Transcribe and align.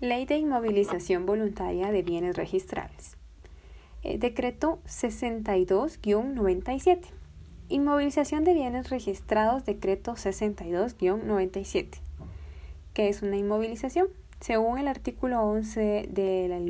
Ley 0.00 0.26
de 0.26 0.36
Inmovilización 0.36 1.26
Voluntaria 1.26 1.90
de 1.90 2.02
Bienes 2.02 2.36
Registrables. 2.36 3.16
Eh, 4.04 4.16
decreto 4.16 4.78
62-97. 4.86 7.00
Inmovilización 7.68 8.44
de 8.44 8.54
bienes 8.54 8.90
registrados, 8.90 9.64
decreto 9.64 10.12
62-97. 10.12 11.98
¿Qué 12.94 13.08
es 13.08 13.22
una 13.22 13.38
inmovilización? 13.38 14.06
Según 14.38 14.78
el 14.78 14.86
artículo 14.86 15.42
11 15.42 16.08
de 16.08 16.46
la 16.46 16.60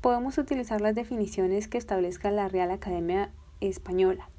podemos 0.00 0.38
utilizar 0.38 0.80
las 0.80 0.94
definiciones 0.94 1.68
que 1.68 1.76
establezca 1.76 2.30
la 2.30 2.48
Real 2.48 2.70
Academia 2.70 3.30
Española, 3.60 4.30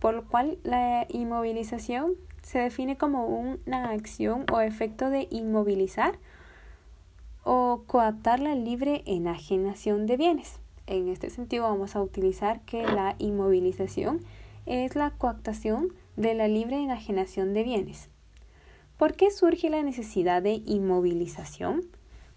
por 0.00 0.14
lo 0.14 0.26
cual 0.26 0.58
la 0.64 1.06
inmovilización 1.08 2.14
se 2.42 2.58
define 2.58 2.98
como 2.98 3.26
una 3.26 3.90
acción 3.90 4.44
o 4.52 4.60
efecto 4.60 5.08
de 5.08 5.28
inmovilizar 5.30 6.18
o 7.44 7.84
coaptar 7.86 8.40
la 8.40 8.54
libre 8.54 9.02
enajenación 9.06 10.06
de 10.06 10.16
bienes. 10.16 10.60
En 10.86 11.08
este 11.08 11.30
sentido 11.30 11.64
vamos 11.64 11.96
a 11.96 12.02
utilizar 12.02 12.60
que 12.62 12.82
la 12.82 13.14
inmovilización 13.18 14.20
es 14.66 14.94
la 14.96 15.10
coaptación 15.10 15.92
de 16.16 16.34
la 16.34 16.48
libre 16.48 16.76
enajenación 16.76 17.54
de 17.54 17.64
bienes. 17.64 18.08
¿Por 18.96 19.14
qué 19.14 19.30
surge 19.30 19.70
la 19.70 19.82
necesidad 19.82 20.42
de 20.42 20.62
inmovilización? 20.66 21.82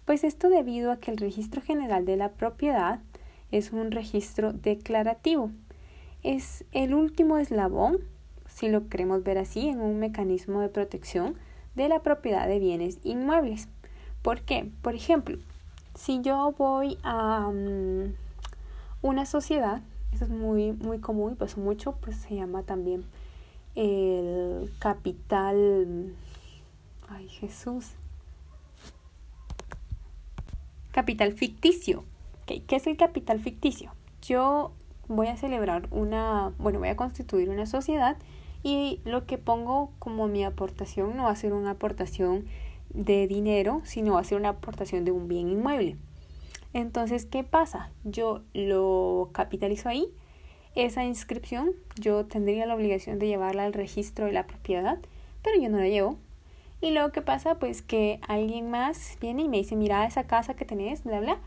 Pues 0.04 0.24
esto 0.24 0.48
debido 0.48 0.90
a 0.90 0.98
que 0.98 1.10
el 1.10 1.16
registro 1.16 1.60
general 1.60 2.04
de 2.04 2.16
la 2.16 2.32
propiedad 2.32 3.00
es 3.50 3.72
un 3.72 3.90
registro 3.90 4.52
declarativo. 4.52 5.50
Es 6.22 6.64
el 6.72 6.94
último 6.94 7.38
eslabón, 7.38 7.98
si 8.48 8.68
lo 8.68 8.88
queremos 8.88 9.22
ver 9.22 9.38
así, 9.38 9.68
en 9.68 9.80
un 9.80 9.98
mecanismo 9.98 10.60
de 10.60 10.68
protección 10.68 11.36
de 11.74 11.88
la 11.88 12.02
propiedad 12.02 12.48
de 12.48 12.58
bienes 12.58 12.98
inmuebles. 13.04 13.68
¿Por 14.26 14.40
qué? 14.40 14.68
Por 14.82 14.96
ejemplo, 14.96 15.38
si 15.94 16.20
yo 16.20 16.52
voy 16.58 16.98
a 17.04 17.48
mm, 17.48 18.12
una 19.00 19.24
sociedad, 19.24 19.82
eso 20.12 20.24
es 20.24 20.30
muy, 20.30 20.72
muy 20.72 20.98
común 20.98 21.34
y 21.34 21.36
pues 21.36 21.56
mucho, 21.56 21.92
pues 21.92 22.16
se 22.16 22.34
llama 22.34 22.64
también 22.64 23.04
el 23.76 24.68
capital, 24.80 26.12
ay 27.08 27.28
Jesús, 27.28 27.92
capital 30.90 31.32
ficticio. 31.32 32.02
¿Qué 32.46 32.64
es 32.68 32.88
el 32.88 32.96
capital 32.96 33.38
ficticio? 33.38 33.92
Yo 34.22 34.72
voy 35.06 35.28
a 35.28 35.36
celebrar 35.36 35.86
una, 35.92 36.52
bueno, 36.58 36.80
voy 36.80 36.88
a 36.88 36.96
constituir 36.96 37.48
una 37.48 37.66
sociedad 37.66 38.16
y 38.64 38.98
lo 39.04 39.24
que 39.24 39.38
pongo 39.38 39.92
como 40.00 40.26
mi 40.26 40.44
aportación 40.44 41.16
no 41.16 41.26
va 41.26 41.30
a 41.30 41.36
ser 41.36 41.52
una 41.52 41.70
aportación 41.70 42.44
de 42.90 43.26
dinero, 43.26 43.82
sino 43.84 44.14
va 44.14 44.20
a 44.20 44.24
ser 44.24 44.38
una 44.38 44.50
aportación 44.50 45.04
de 45.04 45.12
un 45.12 45.28
bien 45.28 45.48
inmueble. 45.48 45.96
Entonces, 46.72 47.24
¿qué 47.24 47.42
pasa? 47.42 47.90
Yo 48.04 48.42
lo 48.52 49.30
capitalizo 49.32 49.88
ahí. 49.88 50.08
Esa 50.74 51.04
inscripción 51.04 51.70
yo 51.98 52.26
tendría 52.26 52.66
la 52.66 52.74
obligación 52.74 53.18
de 53.18 53.28
llevarla 53.28 53.64
al 53.64 53.72
registro 53.72 54.26
de 54.26 54.32
la 54.32 54.46
propiedad, 54.46 54.98
pero 55.42 55.60
yo 55.60 55.70
no 55.70 55.78
la 55.78 55.88
llevo. 55.88 56.18
Y 56.82 56.90
luego, 56.90 57.12
¿qué 57.12 57.22
pasa? 57.22 57.54
Pues 57.54 57.80
que 57.80 58.20
alguien 58.28 58.70
más 58.70 59.16
viene 59.20 59.42
y 59.42 59.48
me 59.48 59.56
dice, 59.56 59.74
mira 59.74 60.06
esa 60.06 60.24
casa 60.24 60.54
que 60.54 60.66
tenés, 60.66 61.02
bla, 61.04 61.20
bla, 61.20 61.38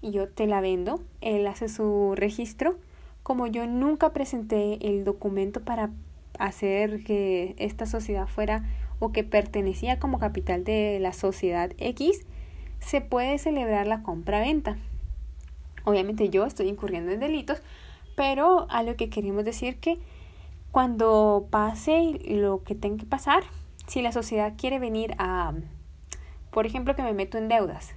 y 0.00 0.12
yo 0.12 0.28
te 0.28 0.46
la 0.46 0.60
vendo. 0.60 1.00
Él 1.20 1.46
hace 1.48 1.68
su 1.68 2.14
registro. 2.14 2.76
Como 3.24 3.48
yo 3.48 3.66
nunca 3.66 4.12
presenté 4.12 4.78
el 4.86 5.04
documento 5.04 5.62
para 5.62 5.90
hacer 6.38 7.02
que 7.02 7.56
esta 7.58 7.86
sociedad 7.86 8.28
fuera 8.28 8.62
o 8.98 9.12
que 9.12 9.24
pertenecía 9.24 9.98
como 9.98 10.18
capital 10.18 10.64
de 10.64 10.98
la 11.00 11.12
sociedad 11.12 11.72
X, 11.78 12.24
se 12.80 13.00
puede 13.00 13.38
celebrar 13.38 13.86
la 13.86 14.02
compra-venta. 14.02 14.76
Obviamente 15.84 16.30
yo 16.30 16.44
estoy 16.44 16.68
incurriendo 16.68 17.12
en 17.12 17.20
delitos, 17.20 17.62
pero 18.16 18.66
a 18.70 18.82
lo 18.82 18.96
que 18.96 19.10
queremos 19.10 19.44
decir 19.44 19.78
que 19.78 19.98
cuando 20.70 21.46
pase 21.50 22.20
lo 22.26 22.62
que 22.62 22.74
tenga 22.74 22.98
que 22.98 23.06
pasar, 23.06 23.44
si 23.86 24.02
la 24.02 24.12
sociedad 24.12 24.54
quiere 24.56 24.78
venir 24.78 25.14
a, 25.18 25.54
por 26.50 26.66
ejemplo, 26.66 26.96
que 26.96 27.02
me 27.02 27.12
meto 27.12 27.38
en 27.38 27.48
deudas 27.48 27.94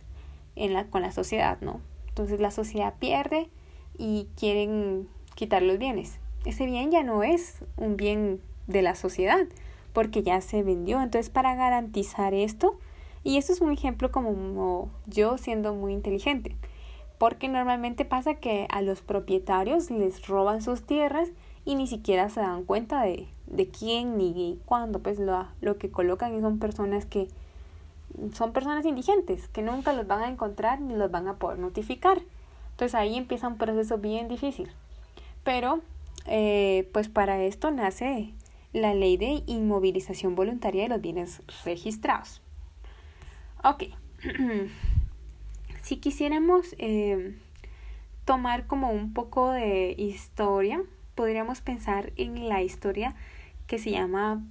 en 0.55 0.73
la, 0.73 0.85
con 0.85 1.01
la 1.01 1.11
sociedad, 1.11 1.59
¿no? 1.61 1.81
Entonces 2.09 2.39
la 2.39 2.51
sociedad 2.51 2.93
pierde 2.99 3.49
y 3.97 4.27
quieren 4.37 5.07
quitar 5.35 5.61
los 5.61 5.77
bienes. 5.77 6.19
Ese 6.45 6.65
bien 6.65 6.91
ya 6.91 7.03
no 7.03 7.23
es 7.23 7.63
un 7.75 7.97
bien 7.97 8.41
de 8.67 8.81
la 8.81 8.95
sociedad, 8.95 9.47
porque 9.93 10.23
ya 10.23 10.41
se 10.41 10.63
vendió. 10.63 11.01
Entonces, 11.01 11.29
para 11.29 11.55
garantizar 11.55 12.33
esto, 12.33 12.77
y 13.23 13.37
esto 13.37 13.53
es 13.53 13.61
un 13.61 13.71
ejemplo 13.71 14.11
como 14.11 14.89
yo 15.07 15.37
siendo 15.37 15.73
muy 15.73 15.93
inteligente, 15.93 16.55
porque 17.17 17.49
normalmente 17.49 18.05
pasa 18.05 18.35
que 18.35 18.67
a 18.71 18.81
los 18.81 19.01
propietarios 19.01 19.91
les 19.91 20.25
roban 20.27 20.61
sus 20.61 20.83
tierras 20.83 21.29
y 21.65 21.75
ni 21.75 21.85
siquiera 21.85 22.29
se 22.29 22.39
dan 22.39 22.63
cuenta 22.63 23.01
de, 23.01 23.27
de 23.47 23.67
quién 23.67 24.17
ni 24.17 24.59
cuándo, 24.65 24.99
pues 24.99 25.19
lo, 25.19 25.45
lo 25.61 25.77
que 25.77 25.91
colocan 25.91 26.39
son 26.39 26.59
personas 26.59 27.05
que 27.05 27.27
son 28.33 28.53
personas 28.53 28.85
indigentes, 28.85 29.47
que 29.49 29.61
nunca 29.61 29.93
los 29.93 30.07
van 30.07 30.23
a 30.23 30.29
encontrar 30.29 30.81
ni 30.81 30.95
los 30.95 31.11
van 31.11 31.27
a 31.27 31.35
poder 31.35 31.59
notificar. 31.59 32.19
Entonces 32.71 32.95
ahí 32.95 33.17
empieza 33.17 33.47
un 33.47 33.57
proceso 33.57 33.97
bien 33.97 34.27
difícil. 34.27 34.71
Pero, 35.43 35.81
eh, 36.25 36.89
pues 36.93 37.09
para 37.09 37.41
esto 37.43 37.71
nace 37.71 38.33
la 38.73 38.93
ley 38.93 39.17
de 39.17 39.43
inmovilización 39.47 40.35
voluntaria 40.35 40.83
de 40.83 40.89
los 40.89 41.01
bienes 41.01 41.41
registrados. 41.65 42.41
Ok, 43.63 43.85
si 45.81 45.97
quisiéramos 45.97 46.75
eh, 46.77 47.35
tomar 48.25 48.67
como 48.67 48.91
un 48.91 49.13
poco 49.13 49.51
de 49.51 49.95
historia, 49.97 50.83
podríamos 51.15 51.61
pensar 51.61 52.13
en 52.15 52.47
la 52.47 52.61
historia 52.61 53.15
que 53.67 53.77
se 53.77 53.91
llama, 53.91 54.43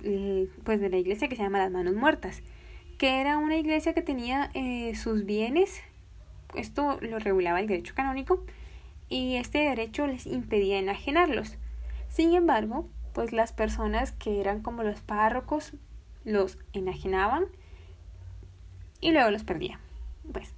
pues 0.64 0.80
de 0.80 0.90
la 0.90 0.96
iglesia 0.96 1.28
que 1.28 1.36
se 1.36 1.42
llama 1.42 1.58
las 1.58 1.70
manos 1.72 1.94
muertas, 1.94 2.42
que 2.98 3.20
era 3.20 3.38
una 3.38 3.56
iglesia 3.56 3.94
que 3.94 4.02
tenía 4.02 4.50
eh, 4.54 4.94
sus 4.94 5.24
bienes, 5.24 5.80
esto 6.54 6.98
lo 7.00 7.18
regulaba 7.18 7.60
el 7.60 7.66
derecho 7.66 7.94
canónico, 7.94 8.44
y 9.08 9.36
este 9.36 9.58
derecho 9.58 10.06
les 10.06 10.26
impedía 10.26 10.78
enajenarlos. 10.78 11.56
Sin 12.08 12.34
embargo, 12.34 12.88
pues 13.18 13.32
las 13.32 13.52
personas 13.52 14.12
que 14.12 14.40
eran 14.40 14.62
como 14.62 14.84
los 14.84 15.00
párrocos 15.00 15.72
los 16.24 16.56
enajenaban 16.72 17.46
y 19.00 19.10
luego 19.10 19.32
los 19.32 19.42
perdían. 19.42 19.80
Pues 20.32 20.52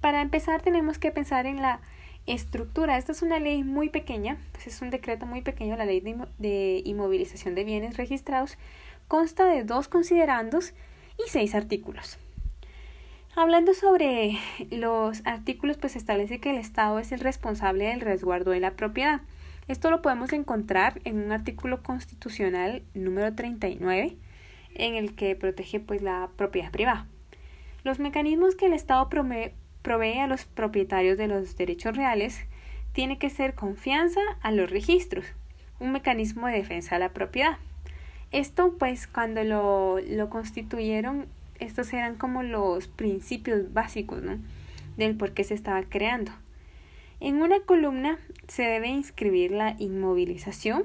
para 0.00 0.22
empezar 0.22 0.62
tenemos 0.62 0.98
que 0.98 1.10
pensar 1.10 1.46
en 1.46 1.60
la 1.60 1.80
estructura. 2.26 2.98
Esta 2.98 3.10
es 3.10 3.22
una 3.22 3.40
ley 3.40 3.64
muy 3.64 3.88
pequeña, 3.88 4.38
pues 4.52 4.68
es 4.68 4.80
un 4.80 4.90
decreto 4.90 5.26
muy 5.26 5.42
pequeño, 5.42 5.74
la 5.76 5.86
ley 5.86 5.98
de, 5.98 6.16
de 6.38 6.82
inmovilización 6.84 7.56
de 7.56 7.64
bienes 7.64 7.96
registrados. 7.96 8.58
Consta 9.08 9.46
de 9.46 9.64
dos 9.64 9.88
considerandos 9.88 10.72
y 11.18 11.28
seis 11.28 11.52
artículos. 11.56 12.18
Hablando 13.34 13.74
sobre 13.74 14.38
los 14.70 15.20
artículos, 15.26 15.78
pues 15.78 15.96
establece 15.96 16.38
que 16.38 16.50
el 16.50 16.58
Estado 16.58 16.96
es 17.00 17.10
el 17.10 17.18
responsable 17.18 17.86
del 17.86 18.00
resguardo 18.00 18.52
de 18.52 18.60
la 18.60 18.76
propiedad. 18.76 19.22
Esto 19.66 19.90
lo 19.90 20.02
podemos 20.02 20.32
encontrar 20.34 21.00
en 21.04 21.24
un 21.24 21.32
artículo 21.32 21.82
constitucional 21.82 22.82
número 22.92 23.34
39 23.34 24.16
en 24.74 24.94
el 24.94 25.14
que 25.14 25.34
protege 25.36 25.80
pues 25.80 26.02
la 26.02 26.28
propiedad 26.36 26.70
privada. 26.70 27.06
Los 27.82 27.98
mecanismos 27.98 28.56
que 28.56 28.66
el 28.66 28.74
Estado 28.74 29.08
provee 29.08 30.18
a 30.18 30.26
los 30.26 30.44
propietarios 30.44 31.16
de 31.16 31.28
los 31.28 31.56
derechos 31.56 31.96
reales 31.96 32.44
tiene 32.92 33.18
que 33.18 33.30
ser 33.30 33.54
confianza 33.54 34.20
a 34.42 34.52
los 34.52 34.70
registros, 34.70 35.24
un 35.80 35.92
mecanismo 35.92 36.46
de 36.46 36.54
defensa 36.54 36.96
de 36.96 37.00
la 37.00 37.12
propiedad. 37.14 37.56
Esto 38.32 38.74
pues 38.78 39.06
cuando 39.06 39.44
lo, 39.44 39.98
lo 40.00 40.28
constituyeron, 40.28 41.26
estos 41.58 41.92
eran 41.94 42.16
como 42.16 42.42
los 42.42 42.88
principios 42.88 43.72
básicos 43.72 44.22
¿no? 44.22 44.38
del 44.98 45.16
por 45.16 45.32
qué 45.32 45.44
se 45.44 45.54
estaba 45.54 45.82
creando. 45.84 46.32
En 47.20 47.42
una 47.42 47.60
columna 47.60 48.18
se 48.48 48.62
debe 48.62 48.88
inscribir 48.88 49.50
la 49.50 49.76
inmovilización 49.78 50.84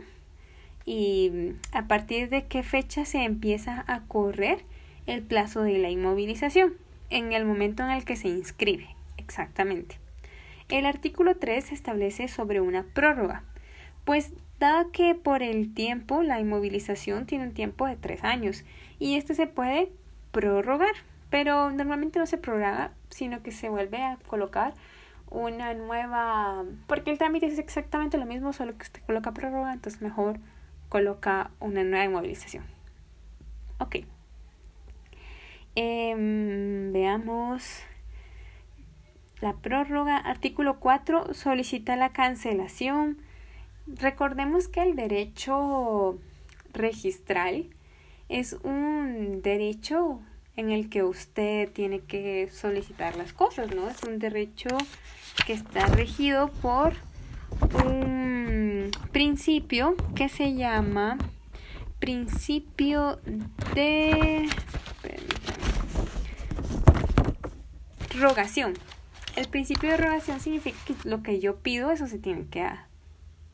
y 0.85 1.29
mm, 1.31 1.75
a 1.75 1.87
partir 1.87 2.29
de 2.29 2.45
qué 2.45 2.63
fecha 2.63 3.05
se 3.05 3.23
empieza 3.23 3.83
a 3.87 4.01
correr 4.01 4.63
el 5.07 5.23
plazo 5.23 5.63
de 5.63 5.77
la 5.77 5.89
inmovilización, 5.89 6.73
en 7.09 7.33
el 7.33 7.45
momento 7.45 7.83
en 7.83 7.89
el 7.89 8.05
que 8.05 8.15
se 8.15 8.27
inscribe, 8.27 8.87
exactamente. 9.17 9.97
El 10.69 10.85
artículo 10.85 11.35
3 11.35 11.71
establece 11.71 12.27
sobre 12.27 12.61
una 12.61 12.83
prórroga, 12.83 13.43
pues 14.05 14.33
da 14.59 14.85
que 14.91 15.15
por 15.15 15.41
el 15.41 15.73
tiempo 15.73 16.21
la 16.21 16.39
inmovilización 16.39 17.25
tiene 17.25 17.45
un 17.45 17.53
tiempo 17.53 17.87
de 17.87 17.95
tres 17.95 18.23
años 18.23 18.65
y 18.99 19.15
este 19.15 19.33
se 19.33 19.47
puede 19.47 19.91
prorrogar, 20.31 20.93
pero 21.29 21.71
normalmente 21.71 22.19
no 22.19 22.25
se 22.25 22.37
prorroga, 22.37 22.91
sino 23.09 23.41
que 23.41 23.51
se 23.51 23.69
vuelve 23.69 24.03
a 24.03 24.17
colocar 24.27 24.73
una 25.29 25.73
nueva, 25.73 26.65
porque 26.87 27.11
el 27.11 27.17
trámite 27.17 27.45
es 27.45 27.59
exactamente 27.59 28.17
lo 28.17 28.25
mismo, 28.25 28.53
solo 28.53 28.77
que 28.77 28.83
usted 28.83 29.01
coloca 29.05 29.33
prórroga, 29.33 29.73
entonces 29.73 30.01
mejor 30.01 30.39
coloca 30.89 31.51
una 31.59 31.83
nueva 31.83 32.05
inmovilización. 32.05 32.65
Ok. 33.79 33.97
Em, 35.75 36.91
veamos. 36.91 37.83
la 39.41 39.53
prórroga. 39.53 40.17
Artículo 40.17 40.79
4 40.79 41.33
solicita 41.33 41.95
la 41.95 42.09
cancelación. 42.09 43.17
Recordemos 43.87 44.67
que 44.67 44.81
el 44.81 44.95
derecho 44.95 46.19
registral 46.73 47.69
es 48.27 48.53
un 48.63 49.41
derecho 49.41 50.21
en 50.59 50.71
el 50.71 50.89
que 50.89 51.03
usted 51.03 51.71
tiene 51.71 52.01
que 52.01 52.49
solicitar 52.51 53.15
las 53.15 53.31
cosas, 53.31 53.73
¿no? 53.73 53.89
Es 53.89 54.03
un 54.03 54.19
derecho 54.19 54.67
que 55.45 55.53
está 55.53 55.85
regido 55.87 56.49
por 56.61 56.95
un 57.85 58.91
principio 59.13 59.95
que 60.15 60.27
se 60.27 60.55
llama 60.55 61.17
principio 61.99 63.21
de 63.73 64.49
rogación. 68.17 68.73
El 69.37 69.47
principio 69.47 69.91
de 69.91 69.95
rogación 69.97 70.41
significa 70.41 70.77
que 70.85 70.93
lo 71.07 71.23
que 71.23 71.39
yo 71.39 71.55
pido, 71.55 71.89
eso 71.91 72.05
se 72.07 72.19
tiene 72.19 72.47
que 72.47 72.63
dar. 72.63 72.87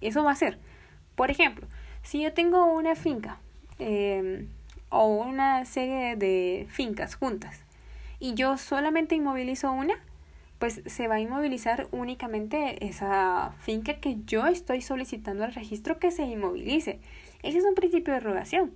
Eso 0.02 0.24
va 0.24 0.32
a 0.32 0.36
ser. 0.36 0.58
Por 1.16 1.30
ejemplo, 1.30 1.68
si 2.02 2.24
yo 2.24 2.34
tengo 2.34 2.66
una 2.66 2.96
finca 2.96 3.38
em, 3.78 4.48
o 4.96 5.08
una 5.08 5.66
serie 5.66 6.16
de 6.16 6.68
fincas 6.70 7.16
juntas 7.16 7.66
y 8.18 8.34
yo 8.34 8.58
solamente 8.58 9.14
inmovilizo 9.16 9.72
una, 9.72 9.96
pues 10.58 10.82
se 10.86 11.08
va 11.10 11.16
a 11.16 11.20
inmovilizar 11.20 11.88
únicamente 11.92 12.86
esa 12.86 13.54
finca 13.60 13.96
que 13.96 14.18
yo 14.26 14.48
estoy 14.48 14.82
solicitando 14.82 15.44
al 15.44 15.54
registro 15.54 16.00
que 16.00 16.12
se 16.12 16.24
inmovilice. 16.24 17.00
Ese 17.44 17.58
es 17.58 17.66
un 17.66 17.76
principio 17.76 18.14
de 18.14 18.22
rogación. 18.22 18.72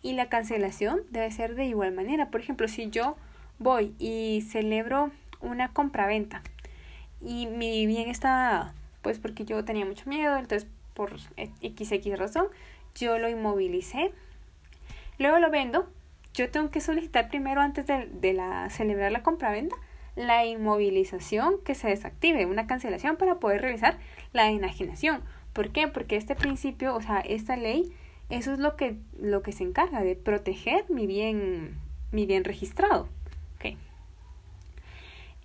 Y 0.00 0.12
la 0.12 0.28
cancelación 0.28 1.00
debe 1.10 1.30
ser 1.32 1.56
de 1.56 1.64
igual 1.64 1.92
manera. 1.92 2.30
Por 2.30 2.40
ejemplo, 2.40 2.68
si 2.68 2.88
yo 2.88 3.16
voy 3.58 3.94
y 3.98 4.44
celebro 4.48 5.10
una 5.40 5.72
compraventa 5.72 6.42
y 7.20 7.46
mi 7.46 7.86
bien 7.86 8.08
está, 8.08 8.74
pues 9.02 9.18
porque 9.18 9.44
yo 9.44 9.64
tenía 9.64 9.86
mucho 9.86 10.08
miedo, 10.08 10.36
entonces 10.36 10.68
por 10.94 11.18
XX 11.18 12.16
razón, 12.16 12.46
yo 12.94 13.18
lo 13.18 13.28
inmovilicé. 13.28 14.12
Luego 15.18 15.38
lo 15.38 15.50
vendo. 15.50 15.88
Yo 16.32 16.50
tengo 16.50 16.70
que 16.70 16.80
solicitar 16.80 17.28
primero 17.28 17.60
antes 17.60 17.86
de, 17.86 18.06
de 18.06 18.32
la 18.32 18.68
celebrar 18.70 19.12
la 19.12 19.22
compraventa 19.22 19.76
la 20.16 20.44
inmovilización 20.46 21.58
que 21.64 21.74
se 21.74 21.88
desactive, 21.88 22.46
una 22.46 22.66
cancelación 22.66 23.16
para 23.16 23.40
poder 23.40 23.62
realizar 23.62 23.98
la 24.32 24.50
enajenación. 24.50 25.22
¿Por 25.52 25.70
qué? 25.70 25.88
Porque 25.88 26.16
este 26.16 26.34
principio, 26.34 26.94
o 26.94 27.00
sea, 27.00 27.20
esta 27.20 27.56
ley, 27.56 27.92
eso 28.30 28.52
es 28.52 28.58
lo 28.58 28.76
que, 28.76 28.96
lo 29.20 29.42
que 29.42 29.52
se 29.52 29.64
encarga 29.64 30.02
de 30.02 30.16
proteger 30.16 30.84
mi 30.88 31.06
bien, 31.06 31.78
mi 32.12 32.26
bien 32.26 32.44
registrado. 32.44 33.08
Okay. 33.56 33.76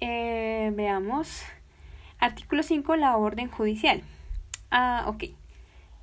Eh, 0.02 0.72
veamos. 0.76 1.44
Artículo 2.20 2.64
5, 2.64 2.96
la 2.96 3.18
orden 3.18 3.50
judicial. 3.50 4.02
Ah, 4.72 5.06
ok. 5.08 5.26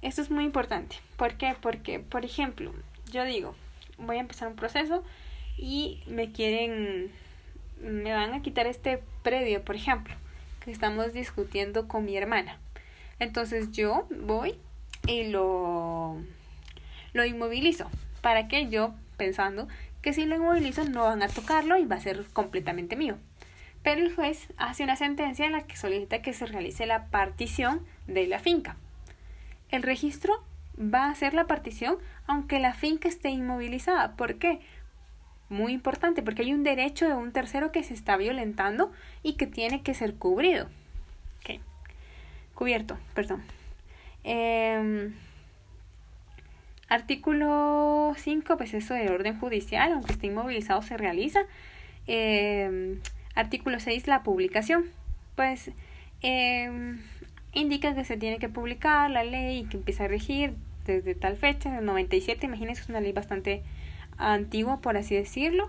Esto 0.03 0.23
es 0.23 0.31
muy 0.31 0.45
importante. 0.45 0.97
¿Por 1.17 1.35
qué? 1.35 1.55
Porque, 1.61 2.01
por 2.01 2.25
ejemplo, 2.25 2.73
yo 3.11 3.25
digo, 3.25 3.55
voy 3.99 4.17
a 4.17 4.21
empezar 4.21 4.49
un 4.49 4.57
proceso 4.57 5.03
y 5.57 6.03
me 6.07 6.33
quieren 6.33 7.11
me 7.81 8.13
van 8.13 8.33
a 8.33 8.43
quitar 8.43 8.67
este 8.67 9.03
predio, 9.23 9.63
por 9.63 9.77
ejemplo, 9.77 10.15
que 10.65 10.71
estamos 10.71 11.13
discutiendo 11.13 11.89
con 11.89 12.05
mi 12.05 12.17
hermana. 12.17 12.59
Entonces 13.19 13.71
yo 13.73 14.07
voy 14.11 14.59
y 15.07 15.25
lo, 15.25 16.17
lo 17.13 17.25
inmovilizo. 17.25 17.91
¿Para 18.21 18.49
que 18.49 18.69
Yo 18.69 18.95
pensando 19.17 19.69
que 20.03 20.13
si 20.13 20.25
lo 20.25 20.37
inmovilizo 20.37 20.85
no 20.85 21.05
van 21.05 21.23
a 21.23 21.29
tocarlo 21.29 21.77
y 21.77 21.85
va 21.85 21.97
a 21.97 22.01
ser 22.01 22.25
completamente 22.33 22.97
mío. 22.97 23.17
Pero 23.83 24.03
el 24.03 24.15
juez 24.15 24.49
hace 24.57 24.83
una 24.83 24.97
sentencia 24.97 25.47
en 25.47 25.53
la 25.53 25.63
que 25.63 25.77
solicita 25.77 26.23
que 26.23 26.33
se 26.33 26.47
realice 26.47 26.87
la 26.87 27.07
partición 27.07 27.87
de 28.09 28.27
la 28.27 28.41
finca. 28.41 28.77
El 29.71 29.83
registro 29.83 30.43
va 30.79 31.07
a 31.07 31.11
hacer 31.11 31.35
la 31.35 31.47
partición 31.47 31.97
aunque 32.27 32.59
la 32.59 32.75
finca 32.75 33.09
esté 33.09 33.31
inmovilizada. 33.31 34.17
¿Por 34.17 34.37
qué? 34.37 34.61
muy 35.49 35.73
importante 35.73 36.23
porque 36.23 36.43
hay 36.43 36.53
un 36.53 36.63
derecho 36.63 37.07
de 37.07 37.15
un 37.15 37.33
tercero 37.33 37.73
que 37.73 37.83
se 37.83 37.95
está 37.95 38.17
violentando 38.17 38.93
y 39.23 39.35
que 39.35 39.47
tiene 39.47 39.83
que 39.83 39.95
ser 39.95 40.15
cubrido. 40.15 40.69
Okay. 41.41 41.61
Cubierto, 42.55 42.99
perdón. 43.15 43.43
Em, 44.25 45.15
artículo 46.89 48.15
5, 48.17 48.57
pues 48.57 48.75
eso 48.75 48.95
del 48.95 49.13
orden 49.13 49.39
judicial, 49.39 49.93
aunque 49.93 50.13
esté 50.13 50.27
inmovilizado, 50.27 50.83
se 50.83 50.97
realiza. 50.97 51.41
Em, 52.07 53.01
artículo 53.35 53.79
6, 53.79 54.07
la 54.09 54.23
publicación. 54.23 54.87
Pues 55.37 55.71
em, 56.23 56.99
indica 57.57 57.95
que 57.95 58.05
se 58.05 58.17
tiene 58.17 58.39
que 58.39 58.49
publicar 58.49 59.11
la 59.11 59.25
ley 59.25 59.59
y 59.59 59.65
que 59.65 59.79
empieza 59.79 60.05
a 60.05 60.09
regir 60.09 60.55
desde 60.85 61.15
tal 61.15 61.37
fecha, 61.37 61.77
el 61.79 61.85
97, 61.85 62.47
imagínense, 62.47 62.83
es 62.83 62.89
una 62.89 63.01
ley 63.01 63.13
bastante 63.13 63.63
antiguo, 64.19 64.81
por 64.81 64.97
así 64.97 65.15
decirlo, 65.15 65.69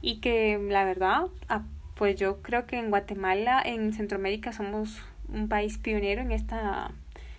y 0.00 0.20
que 0.20 0.58
la 0.68 0.84
verdad, 0.84 1.26
ah, 1.48 1.62
pues 1.94 2.16
yo 2.16 2.42
creo 2.42 2.66
que 2.66 2.78
en 2.78 2.90
Guatemala, 2.90 3.62
en 3.64 3.92
Centroamérica, 3.92 4.52
somos 4.52 5.02
un 5.28 5.48
país 5.48 5.78
pionero 5.78 6.20
en 6.20 6.32
esta, 6.32 6.92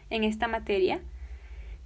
en 0.10 0.24
esta 0.24 0.48
materia 0.48 1.00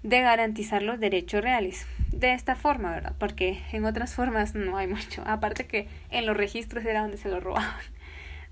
de 0.04 0.22
garantizar 0.22 0.82
los 0.82 1.00
derechos 1.00 1.42
reales. 1.42 1.86
De 2.12 2.34
esta 2.34 2.56
forma, 2.56 2.92
¿verdad? 2.92 3.16
Porque 3.20 3.62
en 3.72 3.86
otras 3.86 4.16
formas 4.16 4.56
no 4.56 4.78
hay 4.78 4.88
mucho. 4.88 5.24
Aparte 5.26 5.68
que 5.68 5.88
en 6.10 6.26
los 6.26 6.38
registros 6.38 6.86
era 6.86 7.02
donde 7.02 7.18
se 7.18 7.30
lo 7.30 7.40
robaban. 7.40 7.70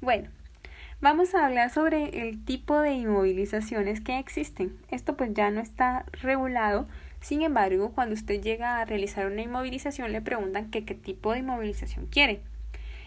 Bueno, 0.02 0.30
vamos 1.06 1.36
a 1.36 1.46
hablar 1.46 1.70
sobre 1.70 2.28
el 2.28 2.44
tipo 2.44 2.80
de 2.80 2.94
inmovilizaciones 2.94 4.02
que 4.02 4.18
existen. 4.18 4.76
Esto 4.90 5.16
pues 5.16 5.36
ya 5.36 5.52
no 5.52 5.62
está 5.62 6.04
regulado 6.24 6.88
sin 7.22 7.44
embargo, 7.44 7.92
cuando 7.92 8.16
usted 8.16 8.42
llega 8.42 8.80
a 8.80 8.86
realizar 8.86 9.28
una 9.28 9.44
inmovilización 9.44 10.12
le 10.12 10.22
preguntan 10.22 10.72
qué 10.72 10.82
tipo 10.82 11.32
de 11.32 11.40
inmovilización 11.40 12.08
quiere. 12.08 12.42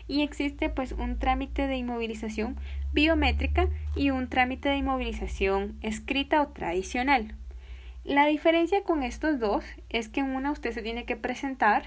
Y 0.07 0.23
existe 0.23 0.71
pues 0.71 0.93
un 0.93 1.19
trámite 1.19 1.67
de 1.67 1.77
inmovilización 1.77 2.55
biométrica 2.93 3.69
y 3.97 4.11
un 4.11 4.29
trámite 4.29 4.69
de 4.69 4.77
inmovilización 4.77 5.77
escrita 5.83 6.41
o 6.41 6.49
tradicional. 6.49 7.35
La 8.05 8.27
diferencia 8.27 8.85
con 8.85 9.03
estos 9.03 9.41
dos 9.41 9.65
es 9.89 10.09
que 10.09 10.21
en 10.21 10.35
una 10.37 10.53
usted 10.53 10.73
se 10.73 10.83
tiene 10.83 11.05
que 11.05 11.17
presentar 11.17 11.83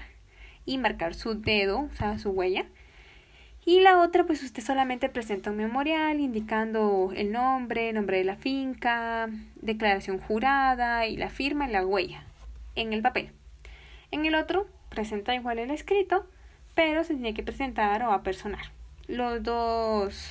y 0.66 0.76
marcar 0.76 1.14
su 1.14 1.40
dedo, 1.40 1.80
o 1.80 1.96
sea, 1.96 2.18
su 2.18 2.30
huella, 2.32 2.66
y 3.64 3.80
la 3.80 4.00
otra, 4.00 4.24
pues 4.24 4.42
usted 4.42 4.62
solamente 4.62 5.08
presenta 5.08 5.50
un 5.50 5.56
memorial 5.56 6.18
indicando 6.18 7.12
el 7.14 7.30
nombre, 7.30 7.92
nombre 7.92 8.18
de 8.18 8.24
la 8.24 8.36
finca, 8.36 9.28
declaración 9.60 10.18
jurada 10.18 11.06
y 11.06 11.16
la 11.16 11.30
firma 11.30 11.68
y 11.68 11.72
la 11.72 11.86
huella 11.86 12.24
en 12.74 12.92
el 12.92 13.02
papel. 13.02 13.30
En 14.10 14.26
el 14.26 14.34
otro, 14.34 14.66
presenta 14.88 15.34
igual 15.34 15.60
el 15.60 15.70
escrito, 15.70 16.26
pero 16.74 17.04
se 17.04 17.14
tiene 17.14 17.34
que 17.34 17.44
presentar 17.44 18.02
o 18.02 18.12
apersonar. 18.12 18.72
Los 19.06 19.42
dos, 19.44 20.30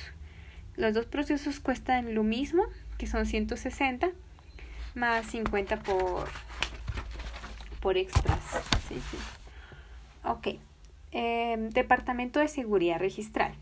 los 0.76 0.92
dos 0.92 1.06
procesos 1.06 1.58
cuestan 1.58 2.14
lo 2.14 2.24
mismo, 2.24 2.64
que 2.98 3.06
son 3.06 3.24
160 3.24 4.10
más 4.94 5.26
50 5.26 5.78
por, 5.80 6.28
por 7.80 7.96
extras. 7.96 8.40
Sí, 8.88 9.00
sí. 9.10 9.16
Ok. 10.24 10.58
Em, 11.14 11.68
Departamento 11.68 12.40
de 12.40 12.48
Seguridad 12.48 12.98
Registral. 12.98 13.52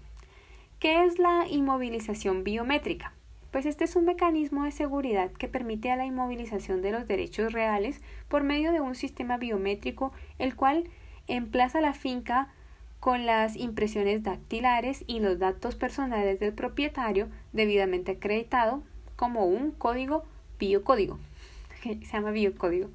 ¿Qué 0.78 1.04
es 1.04 1.18
la 1.18 1.46
inmovilización 1.50 2.44
biométrica? 2.44 3.12
Pues 3.50 3.66
este 3.66 3.82
es 3.82 3.96
un 3.96 4.04
mecanismo 4.04 4.62
de 4.62 4.70
seguridad 4.70 5.32
que 5.32 5.48
permite 5.48 5.90
a 5.90 5.96
la 5.96 6.06
inmovilización 6.06 6.80
de 6.80 6.92
los 6.92 7.08
derechos 7.08 7.52
reales 7.52 8.00
por 8.28 8.44
medio 8.44 8.70
de 8.70 8.80
un 8.80 8.94
sistema 8.94 9.36
biométrico 9.36 10.12
el 10.38 10.54
cual 10.54 10.84
emplaza 11.26 11.80
la 11.80 11.92
finca 11.92 12.54
con 13.00 13.26
las 13.26 13.56
impresiones 13.56 14.22
dactilares 14.22 15.02
y 15.08 15.18
los 15.18 15.40
datos 15.40 15.74
personales 15.74 16.38
del 16.38 16.54
propietario 16.54 17.28
debidamente 17.52 18.12
acreditado 18.12 18.84
como 19.16 19.46
un 19.46 19.72
código 19.72 20.22
biocódigo. 20.60 21.18
Se 21.82 21.96
llama 21.96 22.30
biocódigo. 22.30 22.90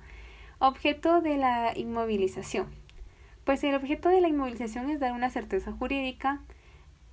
Objeto 0.59 1.19
de 1.19 1.35
la 1.35 1.73
inmovilización. 1.75 2.84
Pues 3.45 3.63
el 3.63 3.75
objeto 3.75 4.09
de 4.09 4.21
la 4.21 4.27
inmovilización 4.27 4.89
es 4.89 4.99
dar 4.99 5.13
una 5.13 5.29
certeza 5.29 5.71
jurídica 5.71 6.41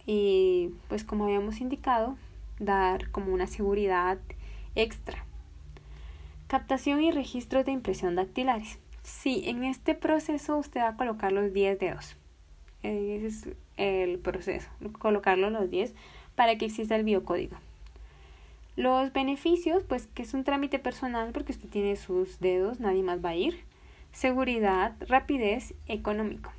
y 0.07 0.71
pues 0.89 1.05
como 1.05 1.25
habíamos 1.25 1.61
indicado, 1.61 2.17
dar 2.59 3.11
como 3.11 3.35
una 3.35 3.47
seguridad 3.47 4.19
extra. 4.75 5.27
Captación 6.47 7.03
y 7.03 7.12
registro 7.12 7.65
de 7.65 7.73
impresión 7.73 8.17
dactilares. 8.17 8.79
Sí, 9.03 9.43
en 9.45 9.62
este 9.62 9.95
proceso 9.95 10.57
usted 10.57 10.81
va 10.81 10.89
a 10.89 10.97
colocar 10.97 11.33
los 11.33 11.53
10 11.53 11.79
dedos. 11.79 12.17
Ese 12.83 13.27
es 13.27 13.49
el 13.77 14.19
proceso, 14.19 14.71
colocarlo 14.99 15.51
los 15.51 15.71
10 15.71 15.95
para 16.35 16.57
que 16.57 16.65
exista 16.65 16.97
el 16.97 17.05
biocódigo. 17.05 17.57
Los 18.75 19.12
beneficios, 19.12 19.85
pues 19.85 20.07
que 20.07 20.23
es 20.23 20.33
un 20.33 20.45
trámite 20.45 20.79
personal 20.79 21.31
porque 21.33 21.53
usted 21.53 21.69
tiene 21.69 21.97
sus 21.97 22.41
dedos, 22.41 22.81
nadie 22.81 23.03
más 23.03 23.23
va 23.23 23.31
a 23.31 23.37
ir 23.37 23.71
seguridad, 24.12 24.95
rapidez, 25.09 25.75
económico. 25.87 26.52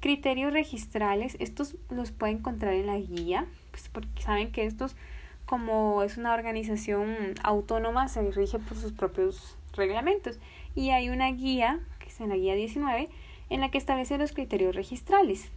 Criterios 0.00 0.52
registrales, 0.52 1.36
estos 1.40 1.76
los 1.90 2.10
pueden 2.10 2.38
encontrar 2.38 2.72
en 2.72 2.86
la 2.86 2.96
guía, 2.96 3.46
pues 3.70 3.88
porque 3.90 4.22
saben 4.22 4.50
que 4.50 4.64
estos, 4.64 4.96
como 5.44 6.02
es 6.02 6.16
una 6.16 6.32
organización 6.32 7.34
autónoma, 7.42 8.08
se 8.08 8.22
rige 8.30 8.58
por 8.58 8.78
sus 8.78 8.92
propios 8.92 9.58
reglamentos. 9.74 10.38
Y 10.74 10.90
hay 10.90 11.10
una 11.10 11.30
guía, 11.32 11.80
que 11.98 12.08
es 12.08 12.20
en 12.20 12.30
la 12.30 12.36
guía 12.36 12.54
19, 12.54 13.08
en 13.50 13.60
la 13.60 13.70
que 13.70 13.78
establece 13.78 14.16
los 14.16 14.32
criterios 14.32 14.74
registrales. 14.74 15.50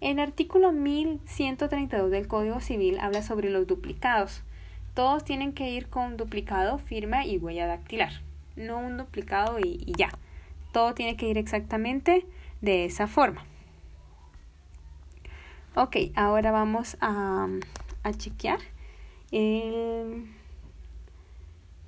El 0.00 0.18
artículo 0.18 0.72
1132 0.72 2.10
del 2.10 2.26
Código 2.26 2.60
Civil 2.60 2.98
habla 2.98 3.22
sobre 3.22 3.50
los 3.50 3.66
duplicados. 3.66 4.42
Todos 4.94 5.24
tienen 5.24 5.52
que 5.52 5.70
ir 5.70 5.88
con 5.88 6.16
duplicado, 6.16 6.78
firma 6.78 7.24
y 7.24 7.38
huella 7.38 7.66
dactilar. 7.66 8.12
No 8.56 8.78
un 8.78 8.96
duplicado 8.96 9.58
y, 9.58 9.84
y 9.86 9.92
ya. 9.96 10.10
Todo 10.76 10.92
tiene 10.92 11.16
que 11.16 11.26
ir 11.26 11.38
exactamente 11.38 12.26
de 12.60 12.84
esa 12.84 13.06
forma. 13.06 13.46
Ok, 15.74 15.96
ahora 16.14 16.50
vamos 16.50 16.98
a, 17.00 17.48
a 18.02 18.12
chequear 18.12 18.58
el 19.30 20.26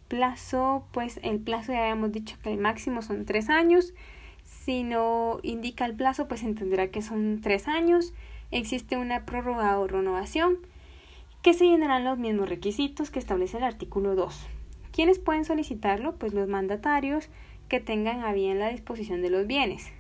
plazo, 0.09 0.87
pues 0.90 1.21
el 1.23 1.38
plazo 1.38 1.73
ya 1.73 1.83
habíamos 1.83 2.12
dicho 2.12 2.37
que 2.42 2.50
el 2.50 2.59
máximo 2.59 3.02
son 3.02 3.26
tres 3.26 3.50
años. 3.50 3.92
Si 4.45 4.85
no 4.85 5.38
indica 5.42 5.85
el 5.85 5.95
plazo, 5.95 6.26
pues 6.26 6.42
entenderá 6.42 6.90
que 6.90 7.02
son 7.02 7.42
tres 7.42 7.68
años. 7.68 8.14
Existe 8.50 8.97
una 8.97 9.26
prórroga 9.26 9.78
o 9.78 9.87
renovación 9.87 10.61
que 11.42 11.52
se 11.52 11.66
llenarán 11.66 12.04
los 12.04 12.16
mismos 12.16 12.49
requisitos 12.49 13.11
que 13.11 13.18
establece 13.18 13.59
el 13.59 13.64
artículo 13.64 14.14
2. 14.14 14.47
¿Quiénes 14.92 15.18
pueden 15.18 15.45
solicitarlo? 15.45 16.16
Pues 16.16 16.33
los 16.33 16.49
mandatarios 16.49 17.28
que 17.68 17.80
tengan 17.80 18.25
a 18.25 18.32
bien 18.32 18.58
la 18.58 18.70
disposición 18.70 19.22
de 19.22 19.30
los 19.30 19.46
bienes 19.46 19.92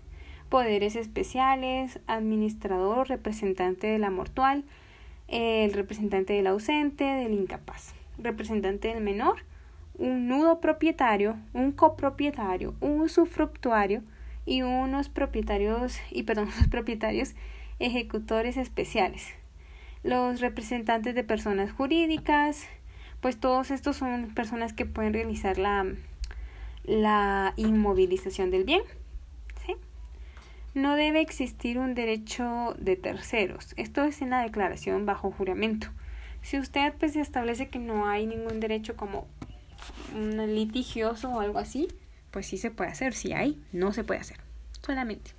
poderes 0.48 0.96
especiales, 0.96 2.00
administrador, 2.06 3.08
representante 3.08 3.86
de 3.86 3.98
la 3.98 4.10
mortual, 4.10 4.64
el 5.28 5.72
representante 5.72 6.32
del 6.32 6.46
ausente, 6.46 7.04
del 7.04 7.34
incapaz, 7.34 7.94
representante 8.18 8.88
del 8.88 9.02
menor, 9.02 9.44
un 9.98 10.28
nudo 10.28 10.60
propietario, 10.60 11.36
un 11.52 11.72
copropietario, 11.72 12.74
un 12.80 13.00
usufructuario 13.02 14.02
y 14.46 14.62
unos 14.62 15.08
propietarios 15.08 15.98
y 16.10 16.22
perdón, 16.22 16.48
los 16.58 16.68
propietarios 16.68 17.34
ejecutores 17.78 18.56
especiales. 18.56 19.28
Los 20.02 20.40
representantes 20.40 21.14
de 21.14 21.24
personas 21.24 21.72
jurídicas, 21.72 22.66
pues 23.20 23.38
todos 23.38 23.70
estos 23.70 23.96
son 23.96 24.32
personas 24.34 24.72
que 24.72 24.86
pueden 24.86 25.12
realizar 25.12 25.58
la, 25.58 25.84
la 26.84 27.52
inmovilización 27.56 28.50
del 28.50 28.64
bien 28.64 28.82
no 30.74 30.94
debe 30.94 31.20
existir 31.20 31.78
un 31.78 31.94
derecho 31.94 32.74
de 32.78 32.96
terceros. 32.96 33.74
Esto 33.76 34.04
es 34.04 34.22
en 34.22 34.30
la 34.30 34.42
declaración 34.42 35.06
bajo 35.06 35.30
juramento. 35.30 35.88
Si 36.42 36.58
usted 36.58 36.94
pues 36.98 37.16
establece 37.16 37.68
que 37.68 37.78
no 37.78 38.06
hay 38.08 38.26
ningún 38.26 38.60
derecho 38.60 38.96
como 38.96 39.26
un 40.14 40.36
litigioso 40.54 41.30
o 41.30 41.40
algo 41.40 41.58
así, 41.58 41.88
pues 42.30 42.46
sí 42.46 42.58
se 42.58 42.70
puede 42.70 42.90
hacer. 42.90 43.14
Si 43.14 43.32
hay, 43.32 43.60
no 43.72 43.92
se 43.92 44.04
puede 44.04 44.20
hacer. 44.20 44.38
Solamente. 44.82 45.37